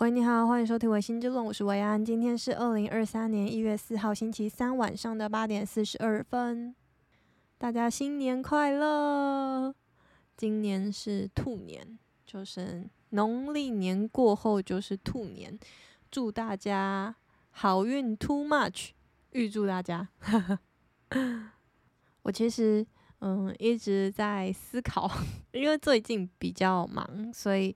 [0.00, 2.04] 喂，你好，欢迎收听《薇心之论》，我是维安。
[2.04, 6.72] 今天是二零二三年一月四号星期三晚上的八点四十二分，
[7.58, 9.74] 大家新年快乐！
[10.36, 15.58] 今年是兔年，就是农历年过后就是兔年，
[16.12, 17.16] 祝大家
[17.50, 18.90] 好运 too much，
[19.32, 20.08] 预祝大家。
[22.22, 22.86] 我其实
[23.18, 25.10] 嗯一直在思考，
[25.50, 27.74] 因为最近比较忙，所以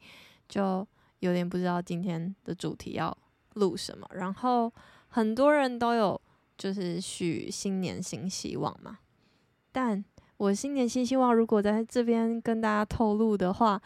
[0.48, 0.86] 就。
[1.22, 3.16] 有点不知道今天的主题要
[3.54, 4.72] 录什么，然后
[5.06, 6.20] 很多人都有
[6.58, 8.98] 就是许新年新希望嘛，
[9.70, 10.04] 但
[10.36, 13.80] 我新年新希望如果在这边跟大家透露的话，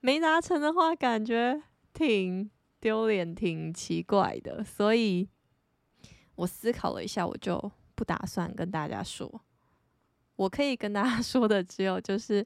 [0.00, 1.62] 没达成的话，感觉
[1.92, 2.50] 挺
[2.80, 5.28] 丢脸、挺奇怪的，所以
[6.34, 9.40] 我思考了一下，我就不打算跟大家说。
[10.34, 12.44] 我可以跟大家说的只有就是，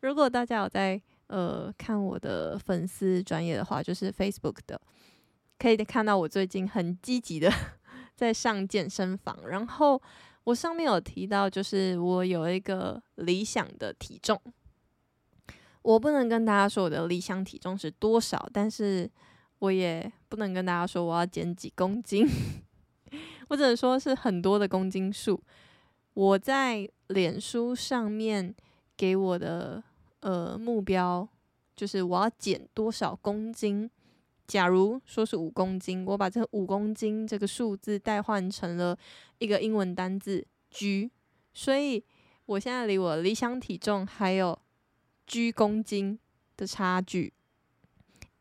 [0.00, 1.00] 如果大家有在。
[1.28, 4.80] 呃，看我的粉丝专业的话，就是 Facebook 的，
[5.58, 7.52] 可以看到我最近很积极的
[8.16, 9.38] 在上健身房。
[9.46, 10.00] 然后
[10.44, 14.40] 我上面有提到，就是我有一个理想的体重，
[15.82, 19.10] 我不能跟大家说我的理想体重是多少，但是
[19.58, 22.26] 我也不能跟大家说我要减几公斤，
[23.48, 25.38] 我只能说是很多的公斤数。
[26.14, 28.54] 我在脸书上面
[28.96, 29.84] 给我的。
[30.20, 31.28] 呃，目标
[31.76, 33.88] 就是我要减多少公斤。
[34.46, 38.98] 假如说是五公斤，我把这五公斤这个数字代换成了
[39.38, 41.10] 一个英文单字 G，
[41.52, 42.02] 所以
[42.46, 44.58] 我现在离我理想体重还有
[45.26, 46.18] G 公斤
[46.56, 47.34] 的差距。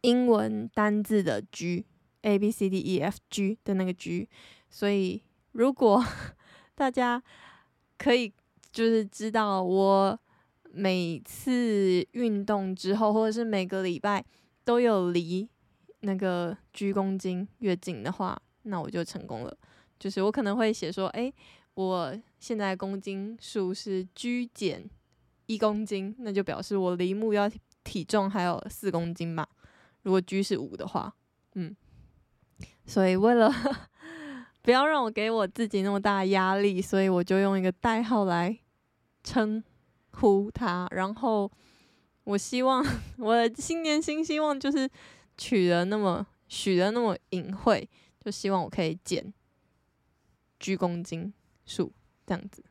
[0.02, 4.30] 英文单字的 G，A B C D E F G 的那个 G，
[4.70, 6.04] 所以如果
[6.74, 7.22] 大家
[7.98, 8.34] 可以
[8.72, 10.20] 就是知道我。
[10.78, 14.24] 每次运动之后，或者是每个礼拜
[14.64, 15.50] 都有离
[16.02, 19.58] 那个鞠公斤越近的话，那我就成功了。
[19.98, 21.34] 就是我可能会写说，哎，
[21.74, 24.88] 我现在公斤数是鞠减
[25.48, 27.50] 一公斤，那就表示我离目标
[27.84, 29.50] 体重还有四公斤吧。
[30.04, 31.16] 如果 G 是五的话，
[31.56, 31.76] 嗯，
[32.86, 33.52] 所以为了
[34.62, 38.60] 不要让我给我自己那么大压力，所以我就用一个代号来
[39.24, 39.64] 称。
[40.20, 41.52] 呼他，然后
[42.24, 42.84] 我希望
[43.18, 44.90] 我的新年新希望就是
[45.38, 47.88] 取得那么许的那么隐晦，
[48.20, 49.34] 就希望我可以减
[50.60, 51.34] G 公斤
[51.66, 51.94] 数
[52.26, 52.64] 这样子，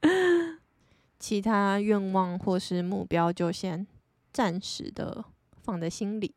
[1.18, 3.86] 其他愿望或是目标就先
[4.32, 5.24] 暂时的
[5.62, 6.34] 放在心里。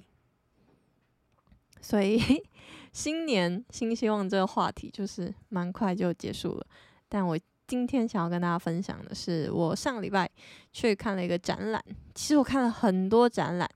[1.81, 2.19] 所以
[2.94, 6.67] 新年新希望这个话题就是蛮快就结束了，
[7.09, 7.39] 但我。
[7.67, 10.29] 今天想要跟大家分享的是，我上礼拜
[10.71, 11.83] 去看了一个展览。
[12.13, 13.67] 其实我看了很多展览，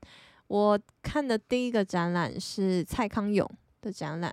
[0.46, 3.48] 我看的第一个展览是蔡康永
[3.80, 4.32] 的展览。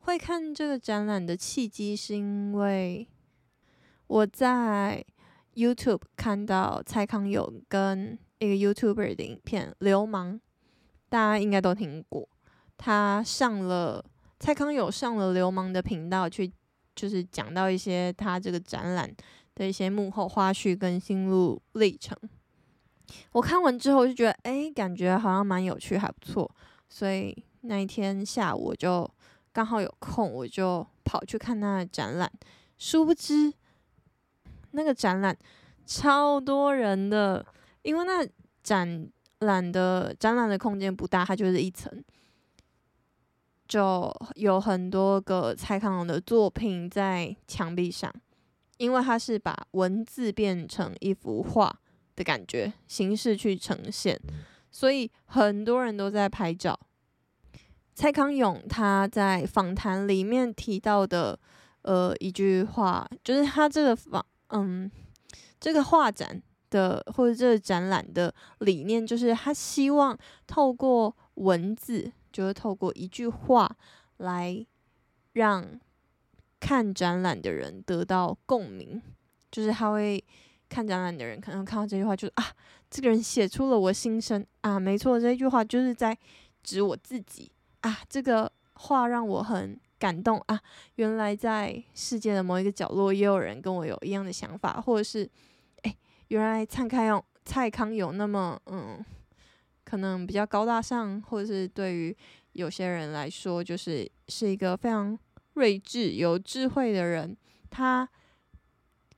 [0.00, 3.06] 会看这个展览的契机，是因为
[4.08, 5.04] 我在
[5.54, 10.34] YouTube 看到蔡康永跟一个 YouTuber 的影片《流氓》，
[11.08, 12.28] 大家应该都听过。
[12.76, 14.04] 他上了
[14.40, 16.52] 蔡康永上了《流氓》的频道去。
[16.98, 19.08] 就是讲到一些他这个展览
[19.54, 22.18] 的一些幕后花絮跟心路历程。
[23.30, 26.50] 我看完之后就觉得，哎，感觉好像蛮有趣，还不错。
[26.88, 29.08] 所以那一天下午我就
[29.52, 32.28] 刚好有空，我就跑去看他的展览。
[32.76, 33.52] 殊不知，
[34.72, 35.36] 那个展览
[35.86, 37.46] 超多人的，
[37.82, 38.28] 因为那
[38.64, 42.04] 展览的展览的空间不大，它就是一层。
[43.68, 48.10] 就有很多个蔡康永的作品在墙壁上，
[48.78, 51.78] 因为他是把文字变成一幅画
[52.16, 54.18] 的感觉形式去呈现，
[54.70, 56.80] 所以很多人都在拍照。
[57.94, 61.38] 蔡康永他在访谈里面提到的
[61.82, 64.90] 呃一句话，就是他这个访嗯
[65.60, 72.10] 这个画展的或者这个展览的理念，就是他希望透过文字。
[72.32, 73.76] 就是透过一句话
[74.18, 74.66] 来
[75.32, 75.80] 让
[76.60, 79.00] 看展览的人得到共鸣，
[79.50, 80.22] 就是他会
[80.68, 82.44] 看展览的人可能看到这句话就，是啊，
[82.90, 86.16] 这个人写出了我心声啊，没错，这句话就是在
[86.62, 90.60] 指我自己啊，这个话让我很感动啊，
[90.96, 95.28] 原来在世界的某一个角落也有人跟我有一样的想法，或者是
[95.82, 95.96] 哎，
[96.28, 99.04] 原来蔡康永蔡康永那么嗯。
[99.88, 102.14] 可能比较高大上，或者是对于
[102.52, 105.18] 有些人来说，就是是一个非常
[105.54, 107.34] 睿智、有智慧的人。
[107.70, 108.06] 他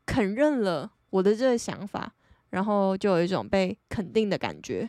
[0.07, 2.15] 肯认了我的这个想法，
[2.51, 4.89] 然后就有一种被肯定的感觉。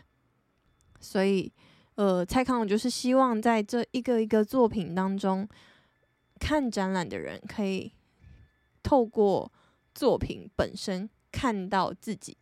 [1.00, 1.52] 所以，
[1.96, 5.50] 呃，蔡康永就是希望在这一个一个作品当中，
[6.40, 7.92] 看展览的人可以
[8.84, 9.52] 透过
[9.96, 12.38] 作品本身看到自己，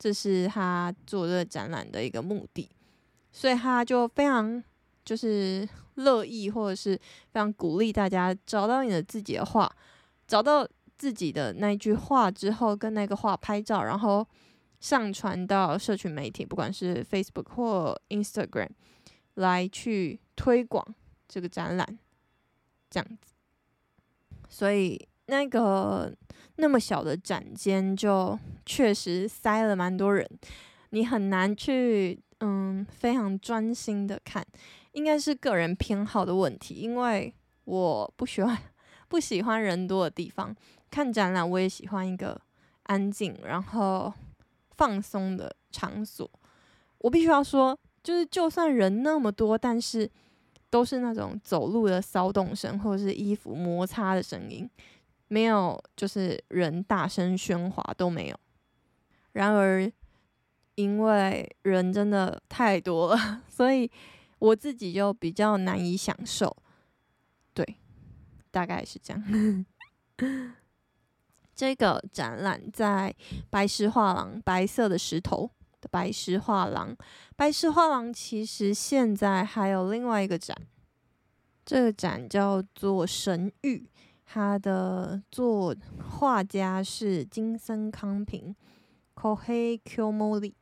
[0.00, 2.66] 这是他做这个展览的一个目的，
[3.30, 4.64] 所以他就非常
[5.04, 9.70] 就是乐意或者是非常鼓励大家找到你的自己的画，
[10.26, 10.66] 找到
[10.96, 14.26] 自己的那一句话之后，跟那个画拍照，然后
[14.80, 18.70] 上传到社群媒体，不管是 Facebook 或 Instagram，
[19.34, 20.82] 来去推广
[21.28, 21.98] 这个展览，
[22.88, 23.34] 这样子，
[24.48, 25.06] 所以。
[25.30, 26.12] 那个
[26.56, 28.36] 那么小的展间，就
[28.66, 30.28] 确实塞了蛮多人，
[30.90, 34.44] 你很难去嗯非常专心的看，
[34.92, 37.32] 应该是个人偏好的问题，因为
[37.64, 38.58] 我不喜欢
[39.08, 40.54] 不喜欢人多的地方
[40.90, 42.38] 看展览，我也喜欢一个
[42.82, 44.12] 安静然后
[44.76, 46.28] 放松的场所。
[46.98, 50.10] 我必须要说，就是就算人那么多，但是
[50.68, 54.68] 都是那种走路的骚动声或者是衣服摩擦的声音。
[55.32, 58.40] 没有，就是人大声喧哗都没有。
[59.30, 59.88] 然而，
[60.74, 63.88] 因为人真的太多了， 所以
[64.40, 66.56] 我自己就比较难以享受。
[67.54, 67.76] 对，
[68.50, 69.66] 大概是这样。
[71.54, 73.14] 这个展览在
[73.50, 75.48] 白石画廊，白色的石头
[75.80, 76.96] 的白石画廊。
[77.36, 80.56] 白石画廊其实现在还有另外一个展，
[81.64, 83.86] 这个展叫做《神域》。
[84.32, 85.74] 他的作
[86.08, 88.54] 画家是金森康平
[89.16, 90.52] Kohei Kiyomori。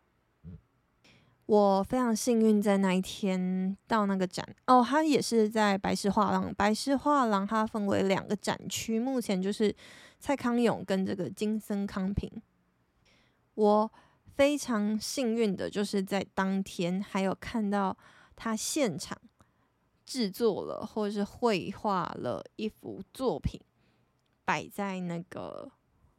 [1.44, 6.50] 我非常幸运在那一天到那个展哦，他也是在白石画廊。
[6.54, 9.74] 白石画廊它分为两个展区，目前就是
[10.18, 12.30] 蔡康永跟这个金森康平。
[13.52, 13.92] 我
[14.34, 17.94] 非常幸运的就是在当天还有看到
[18.34, 19.18] 他现场。
[20.08, 23.60] 制作了或者是绘画了一幅作品，
[24.42, 25.70] 摆在那个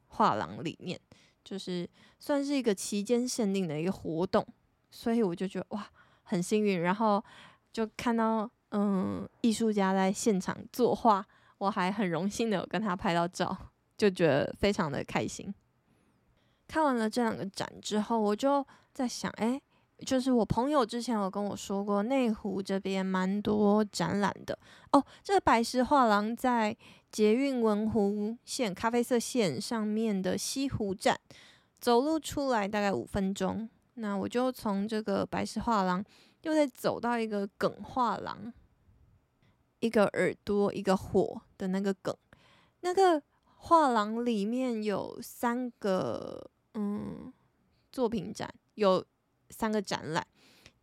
[0.06, 1.00] 画廊里面，
[1.44, 1.90] 就是
[2.20, 4.46] 算是一个期间限定的一个活动，
[4.92, 5.90] 所以我就觉得哇，
[6.22, 6.80] 很幸运。
[6.82, 7.24] 然后
[7.74, 11.26] 就看到嗯，艺术家在现场作画，
[11.58, 13.58] 我还很荣幸的有跟他拍到照，
[13.98, 15.52] 就觉得非常的开心。
[16.68, 18.64] 看完了这两个展之后，我就
[18.94, 19.60] 在想，哎。
[20.06, 24.58] 就是我朋友之前有跟我说过，内湖这边蛮多展览的
[24.92, 25.06] 哦。
[25.22, 26.76] 这个白石画廊在
[27.12, 31.20] 捷运文湖线咖啡色线上面的西湖站，
[31.82, 33.70] 走路出来大概五分钟。
[33.96, 36.02] 那我就从这个白石画廊
[36.44, 38.54] 又再走到一个梗画廊，
[39.82, 42.16] 一个耳朵一个火的那个梗。
[42.80, 43.22] 那个
[43.58, 47.32] 画廊里面有三个嗯
[47.92, 49.06] 作品展有。
[49.50, 50.26] 三个展览，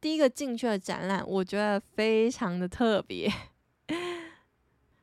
[0.01, 3.33] 第一个进去的展览，我觉得非常的特别。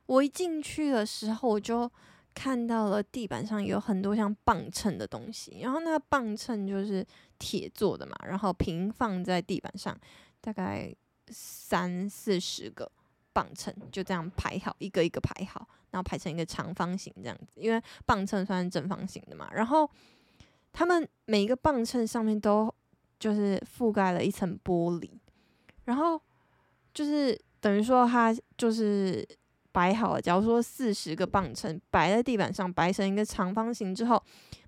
[0.06, 1.90] 我一进去的时候，我就
[2.34, 7.06] 看到了地板上有很多像磅秤的东西，然后那个磅秤就是
[7.40, 9.98] 铁做的嘛，然后平放在地板上，
[10.42, 10.94] 大概
[11.30, 12.92] 三四十个
[13.32, 19.50] 磅秤就这样排好，一个一个排好，然后排成一个长方形这样子，因为磅秤算是正方形的嘛。
[19.54, 19.90] 然后
[20.74, 22.72] 他们每一个磅秤上面都。
[23.24, 25.10] 就是覆盖了一层玻璃，
[25.86, 26.22] 然后
[26.94, 29.26] 就是等于说它就是
[29.72, 30.22] 摆好了。
[30.22, 34.22] 假如说四十个磅秤摆在地板上，摆成一个长方形之后，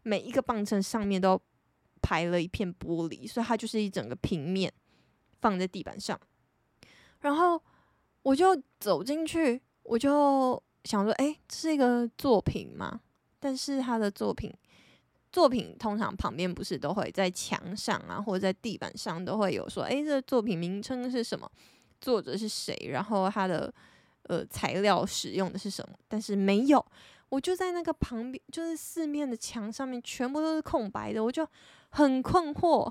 [0.03, 1.37] 每一个磅秤上面都
[2.01, 4.71] 排了一片玻璃，所以它就是一整个平面
[5.41, 6.17] 放在地板上。
[7.19, 7.61] 然后
[8.21, 13.01] 我就走进去，我就想说，哎，这是一个作品吗？
[13.37, 14.49] 但是他的作品。
[15.35, 21.51] 作品通常旁边不是都会在墙上啊，或者在地板上都会有说，诶，这个作品名称是什么？
[21.99, 22.73] 作者是谁？
[22.89, 23.73] 然后它的
[24.29, 25.99] 呃材料使用的是什么？
[26.07, 26.85] 但是没有，
[27.27, 31.45] 我就在那个旁边，就是四面的墙上面全部都是空白的，我就
[31.89, 32.89] 很困惑。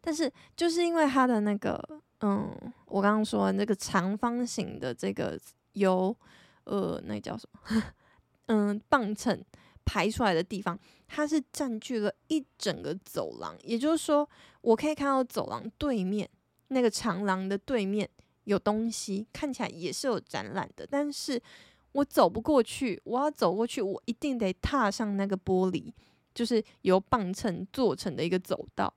[0.00, 1.82] 但是就是因为它的那个，
[2.20, 5.36] 嗯，我刚刚说那个长方形的这个
[5.72, 6.16] 由
[6.62, 7.82] 呃，那叫什么？
[8.46, 9.44] 嗯，磅秤。
[9.92, 10.78] 排出来的地方，
[11.08, 14.28] 它是占据了一整个走廊，也就是说，
[14.60, 16.30] 我可以看到走廊对面
[16.68, 18.08] 那个长廊的对面
[18.44, 21.42] 有东西，看起来也是有展览的，但是
[21.90, 25.92] 我走不过去，我要走过去，我一定得踏上那个玻璃，
[26.32, 28.94] 就是由磅秤做成的一个走道，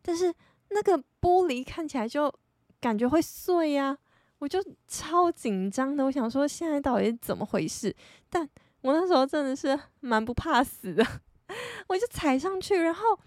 [0.00, 0.32] 但是
[0.70, 2.32] 那个玻璃看起来就
[2.80, 3.98] 感觉会碎呀、
[4.38, 7.94] 我就超紧张的，我想说现在到底是怎么回事，
[8.30, 8.48] 但。
[8.86, 11.04] 我那时候真的是蛮不怕死的，
[11.88, 13.18] 我就踩上去，然后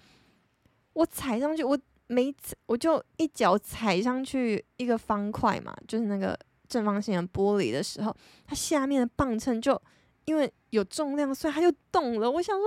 [0.94, 6.40] 我踩上去，我没踩，我就一脚踩上去一个方块嘛，就是那个
[6.70, 9.80] 正方形的玻璃的时候，它下面的磅秤就
[10.24, 12.32] 因为有重量，所以它就动了。
[12.32, 12.66] 我想说，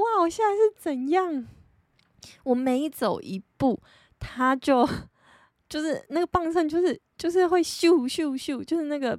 [0.00, 1.46] 哇，我现在是怎样？
[2.42, 3.80] 我每走一步，
[4.18, 4.84] 它就
[5.68, 9.16] 就是那个磅秤，就是就是会咻咻咻，就是那个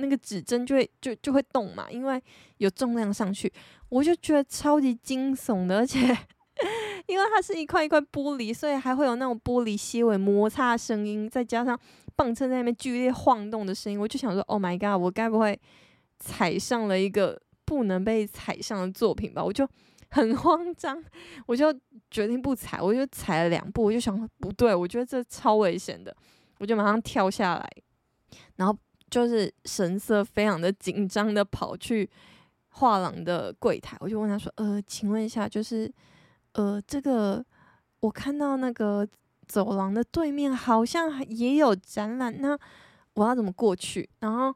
[0.00, 2.22] 那个指针就会就就会动嘛，因为
[2.58, 3.52] 有重量上去，
[3.88, 6.16] 我就觉得超级惊悚的，而且。
[7.06, 11.78] 因为它是一块一块玻璃，所以还会有那种玻璃纤维摩擦声音，再加上
[12.14, 15.00] 磅秤在那边剧烈晃动的声音，我就想说：“Oh my god！
[15.00, 15.58] 我该不会
[16.18, 19.66] 踩上了一个不能被踩上的作品吧？”我就
[20.10, 21.02] 很慌张，
[21.46, 21.74] 我就
[22.10, 26.14] 决定不踩，我就踩了两步，我就想不对，我觉得这超危险的，
[26.58, 27.70] 我就马上跳下来，
[28.56, 28.78] 然后
[29.10, 32.08] 就是神色非常的紧张的跑去
[32.68, 35.92] 画廊的柜台，我就问他说：“呃，请问一下，就是。”
[36.54, 37.44] 呃，这个
[38.00, 39.06] 我看到那个
[39.46, 42.58] 走廊的对面好像也有展览，那
[43.14, 44.10] 我要怎么过去？
[44.18, 44.52] 然后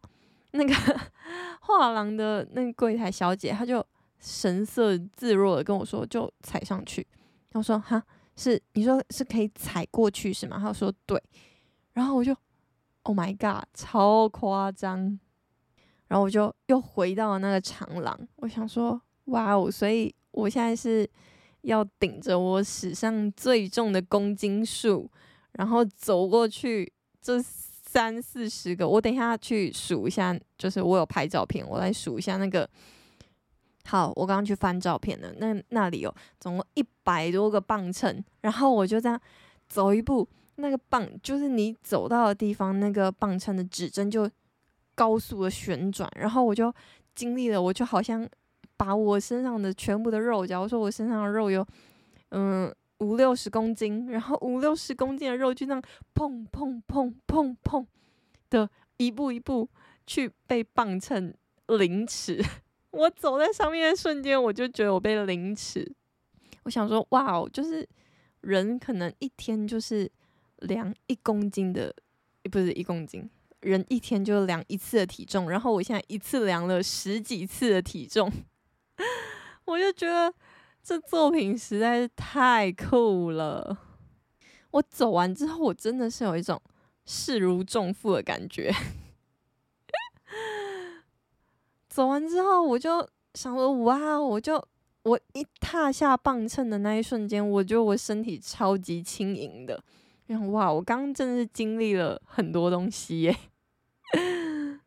[0.51, 0.75] 那个
[1.63, 3.87] 画廊的那个柜台小姐，她就
[4.19, 7.07] 神色自若的跟我说：“就踩上去。”
[7.55, 8.03] 我说：“哈，
[8.35, 11.23] 是你说是可以踩过去是吗？”她说：“对。”
[11.95, 12.35] 然后我就
[13.05, 15.19] ：“Oh my god，超夸张！”
[16.09, 21.09] 然后我就又回到了那个长廊，我想说：“哇哦！”所以我现在是。
[21.65, 25.11] 要顶着我史上最重的公斤数，
[25.53, 26.93] 然后走过去
[27.23, 32.69] 这三四十个，我等一下去数一下，就是我有拍照片，我来数一下那个。
[33.87, 39.19] 好，我刚刚去翻照片了，那那里有总共一百多个磅秤，然后我就这样
[39.67, 44.31] 走一步，那个磅就是你走到的地方，那个磅秤的指针就
[44.95, 46.73] 高速的旋转，然后我就
[47.15, 48.29] 经历了，我就好像。
[48.77, 51.65] 把我身上的全部的肉，假如说我身上的肉有，
[52.31, 55.81] 嗯，五六十公斤，然后五六十公斤的肉就这样
[56.13, 57.87] 砰砰砰砰砰
[58.51, 59.69] 的一步一步
[60.09, 61.33] 去被磅秤
[61.69, 62.45] 凌迟。
[62.91, 65.89] 我走在上面的瞬间，我就觉得我被凌迟。
[66.65, 67.89] 我想说，哇哦，就是
[68.41, 70.11] 人可能一天就是
[70.65, 71.95] 量一公斤的，
[72.51, 73.29] 不是一公斤，
[73.61, 78.31] 人一天就量一次的体重，然后我现在一次量了十几次的体重。
[79.67, 80.35] 我就觉得
[80.83, 83.79] 这作品实在是太酷了。
[84.73, 86.61] 我走完之后，我真的是有一种
[87.07, 88.75] 势如重负的感觉。
[91.89, 94.63] 走完之后，我就想说：“哇！”我就
[95.05, 99.83] 我一踏下磅秤的那一瞬间，我觉得我身体超级轻盈的。
[100.29, 100.73] 哇！
[100.73, 103.37] 我刚刚真的是经历了很多东西耶。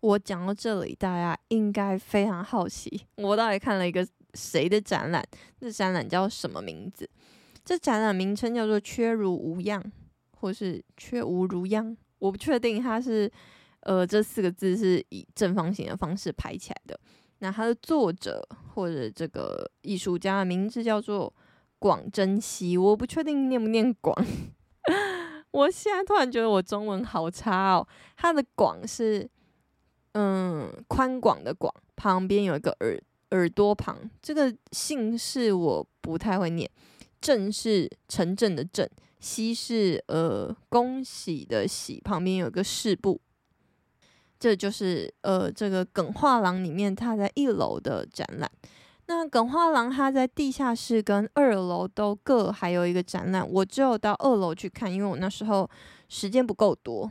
[0.00, 5.24] 我讲到这里，大家应该非常好奇，我到底看了一个谁的展览？
[5.60, 7.08] 那展览叫什么名字？
[7.64, 9.82] 这展览名称叫做“缺如无恙”
[10.38, 13.30] 或是“缺无如恙”，我不确定它是
[13.80, 17.00] 呃这四个字是以正方形的方式排起来的。
[17.38, 21.32] 那它的作者或者这个艺术家的名字叫做
[21.78, 24.14] 广真希，我不确定念不念广。
[25.54, 27.86] 我现在突然觉得我中文好差哦。
[28.16, 29.28] 它的“广”是。
[30.16, 32.96] 嗯，宽广的广旁边有一个耳
[33.30, 36.70] 耳朵旁，这个姓氏我不太会念。
[37.20, 43.20] 正是城镇的镇，西是呃恭喜的喜，旁边有一个士部。
[44.38, 48.48] 这就是呃这个耿画廊里面，它在一楼的展览。
[49.06, 55.68] 那耿画廊它在地下室跟二楼都各还有一个展览，我只有到二楼去看，因为我那时候
[56.08, 57.10] 时间不够多。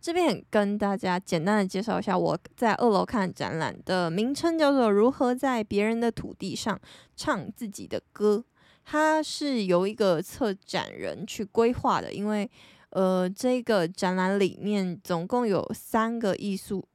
[0.00, 6.78] 这边跟大家简单的介绍一下，我在二楼看展览的名称叫做《如何在别人的土地上
[7.16, 8.44] 唱自己的歌》，
[8.84, 12.48] 它是由一个策展人去规划的，因为
[12.90, 16.86] 呃，这个展览里面总共有三个艺术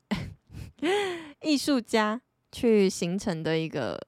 [1.43, 2.21] 艺术家
[2.51, 3.99] 去形成的一个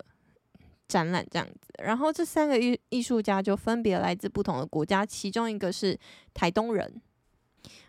[0.88, 5.98] 展览这样子，然后这三个艺艺术家就分别来自不同的国家，其中一个是
[6.34, 7.02] 台东人，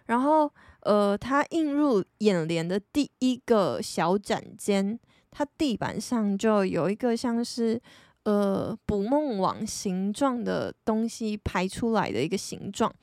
[0.07, 0.51] 然后。
[0.85, 7.81] 呃，他映入眼帘的第一个小展间，它地板上就有一个像是
[8.25, 12.95] 呃捕梦网形状的东西排出来的一个形状。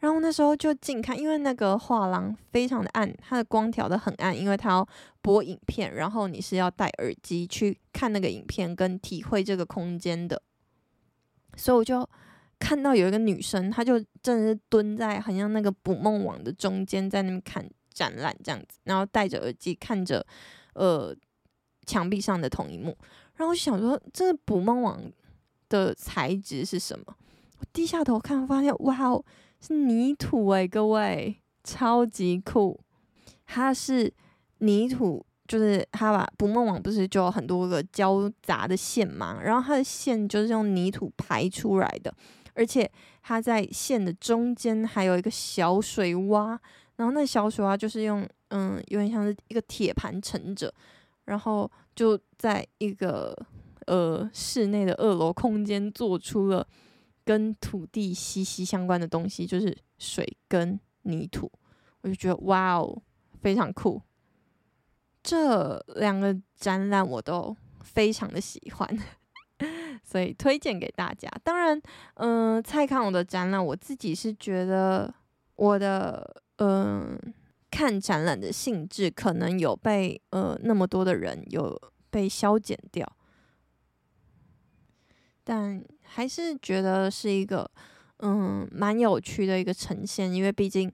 [0.00, 4.88] 然后那时候就近看，因为那个画廊非常的暗，它的光调得很暗，因为它要
[5.22, 10.42] 播影片，然后你是要戴耳机去看那个影片跟体会这个空间的，
[11.56, 12.08] 所以我就。
[12.60, 17.64] 看到有一个女生，她就真的是蹲在很像那个捕梦网的中间，在那边看
[17.94, 20.26] 展览这样子，然后戴着耳机看着
[20.74, 21.14] 呃
[21.86, 22.98] 墙壁上的同一幕。
[23.36, 25.00] 然后我想说，这个捕梦网
[25.68, 27.04] 的材质是什么？
[27.60, 29.24] 我低下头看，发现哇哦，
[29.60, 32.80] 是泥土诶，各位，超级酷！
[33.46, 34.12] 它是
[34.58, 42.14] 泥土，就是它把捕梦网不是就有很多个交杂的线嘛，然后它的线就是用泥土排出来的，
[42.54, 42.90] 而且
[43.22, 46.58] 它在线的中间还有一个小水洼，
[46.96, 50.72] 然后那小水洼就是用嗯，有点像是一个铁盘盛着，
[51.24, 53.36] 然后就在一个
[53.86, 56.66] 呃室内的二楼空间做出了
[57.28, 61.52] 跟土地息息相关的东西，就是水跟泥土，
[62.00, 63.02] 我就觉得哇哦。
[63.40, 64.02] 非常酷，
[65.22, 68.98] 这两个展览我都非常的喜欢，
[70.02, 71.30] 所以推荐给大家。
[71.44, 71.80] 当然，
[72.14, 75.14] 嗯、蔡康永的展览，我自己是觉得
[75.54, 77.16] 我的嗯、
[77.70, 81.80] 看展览的兴致可能有被呃那么多的人有
[82.10, 83.08] 被消减掉，
[85.48, 87.70] 但还是觉得是一个
[88.18, 90.92] 嗯蛮有趣的一个呈现，因为毕竟。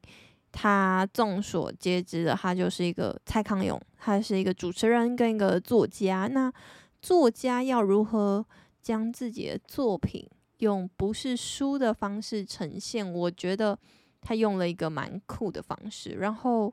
[0.56, 6.28] 他众所皆知的，他就是一个蔡康永，他是一个主持人跟一个作家。
[6.28, 6.49] 那
[7.02, 8.46] 作家要如何
[8.80, 10.25] 将自己的作品
[10.58, 13.12] 用不是书的方式呈现？
[13.12, 13.76] 我觉得
[14.20, 16.73] 他用了一个蛮酷的方式，然后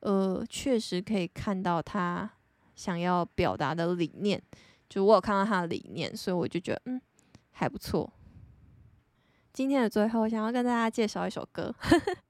[0.00, 2.30] 呃，确实可以看到他
[2.76, 4.38] 想要表达的理念。
[4.90, 7.00] 就我有看到他的理念，所以我就觉得嗯
[7.52, 8.12] 还不错。
[9.52, 11.74] 今天的最后，想要跟大家介绍一首歌。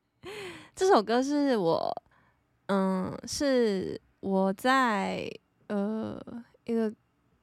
[0.74, 2.02] 这首歌是我，
[2.66, 5.30] 嗯，是我在
[5.68, 6.20] 呃
[6.64, 6.92] 一个，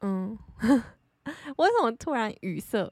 [0.02, 0.38] 嗯，
[1.58, 2.92] 为什么突然语塞？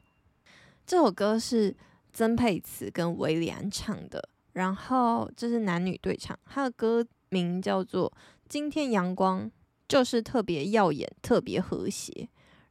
[0.86, 1.75] 这首歌是
[2.13, 8.10] 曾沛慈跟韦礼安唱的，然后这是男女对唱，他的歌名叫做
[8.48, 9.51] 《今天阳光
[9.88, 12.12] 就是特别耀眼，特别和谐》。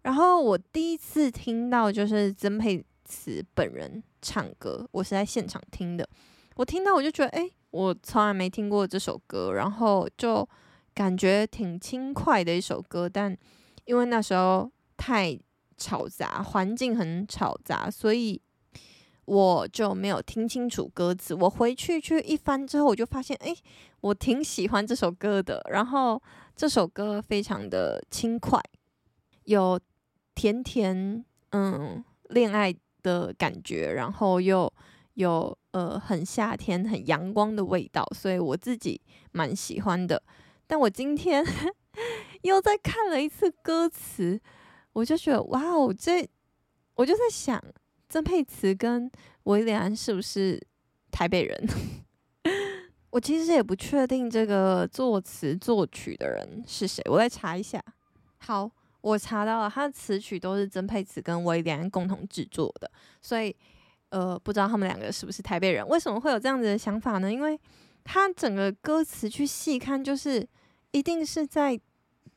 [0.06, 6.08] 然后我第一次听到就是曾沛慈本人唱歌，我是在现场听的。
[6.54, 10.48] 我听到我就觉得，哎，我从来没听过这首歌，然后就
[10.94, 13.36] 感觉挺轻快的一首歌，但
[13.86, 15.36] 因为那时候太
[15.76, 18.40] 吵杂，环境很吵杂，所以
[19.24, 21.34] 我就没有听清楚歌词。
[21.34, 23.52] 我回去去一翻之后，我就发现，哎，
[24.02, 25.60] 我挺喜欢这首歌的。
[25.68, 26.22] 然后
[26.54, 28.62] 这首歌非常的轻快，
[29.46, 29.78] 有
[30.36, 32.72] 甜甜嗯恋爱
[33.02, 34.72] 的感觉，然后又
[35.14, 35.58] 有。
[35.72, 38.98] 呃，很夏天、很阳光的味道，所以我自己
[39.32, 40.22] 蛮喜欢的。
[40.66, 41.44] 但我今天
[42.44, 44.40] 又再看了一次歌词，
[44.94, 46.26] 我就觉得哇哦，这
[46.94, 47.62] 我就在想，
[48.08, 49.10] 曾沛慈跟
[49.42, 50.58] 韦礼安是不是
[51.10, 51.68] 台北人？
[53.12, 57.84] 我其实也不确定这个作词作曲的人是谁，我再查一下。
[58.38, 58.70] 好，
[59.06, 62.90] 我查到了，他的词曲都是曾沛慈跟威廉共同制作的，
[63.22, 63.54] 所以。
[64.10, 65.86] 呃，不知道他们两个是不是台北人？
[65.88, 67.30] 为什么会有这样子的想法呢？
[67.30, 67.58] 因为
[68.04, 70.46] 他整个歌词去细看，就是
[70.92, 71.78] 一定是在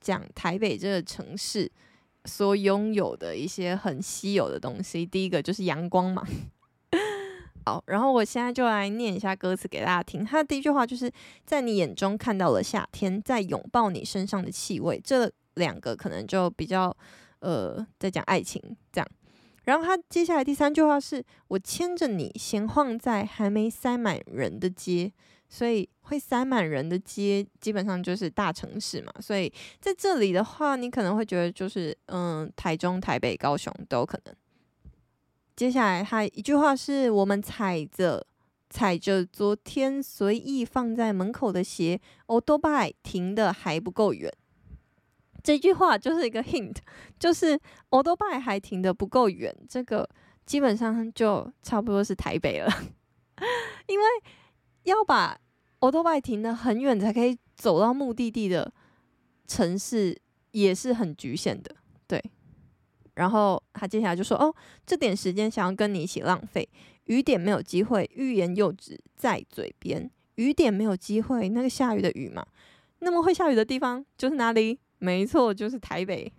[0.01, 1.71] 讲台北这个城市
[2.25, 5.05] 所拥有的一些很稀有的东西。
[5.05, 6.25] 第一个就是阳光嘛。
[7.63, 10.25] 好，然后我现在就来念一下歌词给大家听。
[10.25, 11.09] 他的第一句话就是
[11.45, 14.99] 在你眼中看到了夏天，在拥抱你身上的气味。
[15.01, 16.95] 这两个可能就比较
[17.41, 18.59] 呃，在讲爱情
[18.91, 19.07] 这样。
[19.65, 25.13] 然后他接下来第三句话是我牵着你闲晃在还没塞满人的街，
[25.47, 29.13] 所以会塞满人的街基本上就是大城市嘛。
[29.19, 34.33] 所以在这里的话，你可能会觉得就是嗯，台中、台北、高雄都有可能。
[35.55, 38.25] 接下来他一句话是我们踩着
[38.71, 44.33] 踩着昨天随意放在门口的鞋，哦多拜停的还不够远。
[45.43, 46.75] 这句话就是一个 hint，
[47.19, 50.07] 就是 Odobi 还停的不够远，这个
[50.45, 52.67] 基本上就差不多是台北了，
[53.87, 54.05] 因为
[54.83, 55.39] 要把
[55.79, 58.71] Odobi 停的很远才可以走到目的地的
[59.47, 60.19] 城市，
[60.51, 61.75] 也是很局限的，
[62.07, 62.23] 对。
[63.15, 66.67] 然后他接下来就说：“哦，这点时间想要跟你一起浪费，
[67.05, 72.45] 雨点没有机会，欲言又止在嘴边，雨点没有机会，那个下雨的雨嘛，
[72.99, 76.31] 那么会下雨的地方就是哪里？”没错，就是台北。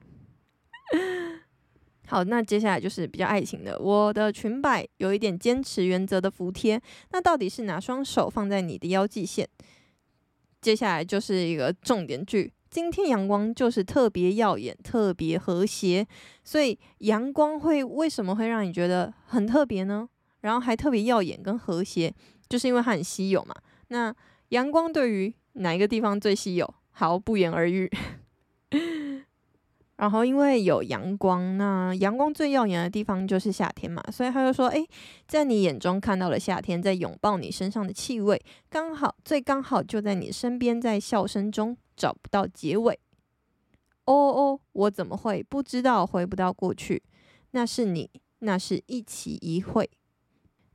[2.06, 3.78] 好，那接下来就是比较爱情的。
[3.78, 6.80] 我的裙摆有一点坚持原则的服帖，
[7.12, 9.48] 那到底是哪双手放在你的腰际线？
[10.60, 16.04] 接下来就是一个重点句：今天阳光就是特别耀眼，特别和谐。
[16.42, 20.08] 所以阳光会为什么会让你觉得很特别呢？
[20.40, 22.12] 然后还特别耀眼跟和谐，
[22.48, 23.54] 就是因为它很稀有嘛。
[23.88, 24.12] 那
[24.48, 26.74] 阳光对于哪一个地方最稀有？
[26.90, 27.88] 好，不言而喻。
[30.00, 34.82] 然后因为有阳光，那阳光最耀眼的地方就是夏天嘛，所以他就说：“诶，
[35.28, 42.98] 在你眼中看到了夏天，在拥抱你身上的气味，刚好最刚好就在你身边，在笑声中找不到结尾。”
[44.06, 47.02] 哦哦，我怎么会不知道回不到过去？
[47.50, 48.08] 那是你，
[48.38, 49.90] 那是一期一会。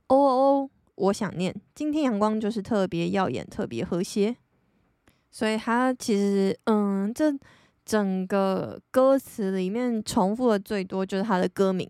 [0.06, 4.36] 哦哦，我想念今天阳光就是特别耀眼，特别和谐。
[5.32, 7.36] 所以他其实，嗯，这
[7.86, 11.88] 整个歌词里面重复的最多就是他的歌名，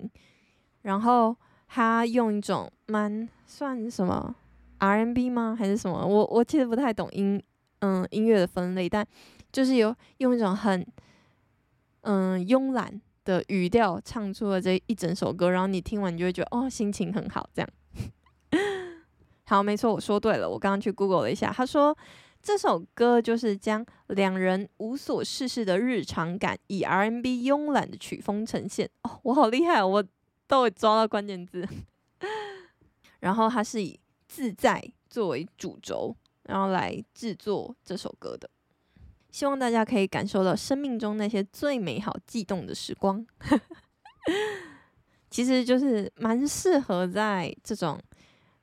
[0.83, 1.35] 然后
[1.69, 4.37] 他用一种蛮算什么
[4.79, 5.57] R&B 吗？
[5.59, 6.07] 还是什么？
[6.07, 7.43] 我我其实不太懂音，
[7.79, 9.05] 嗯，音乐的分类，但
[9.51, 10.87] 就是有用一种很，
[12.03, 17.69] 嗯，慵懒的语调唱出了这一整首歌，然后你听完你就会觉得哦，心情很好，这样。
[19.49, 21.97] 好，没错，我说对了，我刚刚去 Google 了一下，他说。
[22.43, 28.89] 这首歌就是将两人无所事事的日常感，以 R&B 慵懒的曲风呈现。
[29.03, 30.05] 哦，我好厉害，我
[30.47, 31.67] 都会抓到关键字。
[33.19, 38.49] 然后它是以自在作为主轴，然后来制作这首歌的。
[39.33, 43.27] 希望大家可以感受到生命中那些最美好、悸动的时光。
[45.29, 48.01] 其实就是蛮适合在这种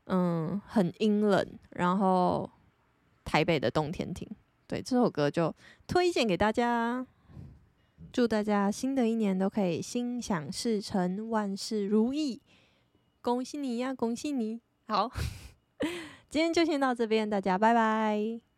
[0.05, 2.49] 嗯很阴冷，然后。
[3.23, 4.27] 台北的冬天听，
[4.67, 5.53] 对，这首歌就
[5.87, 7.05] 推荐给大家。
[8.11, 12.41] 祝大家新的一年都可以心想事成，万事如意。
[13.21, 14.59] 恭喜你呀，恭喜你！
[14.87, 15.09] 好，
[16.29, 18.52] 今天就先到这边，大家拜拜。